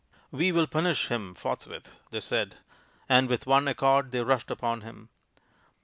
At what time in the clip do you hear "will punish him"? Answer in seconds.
0.51-1.35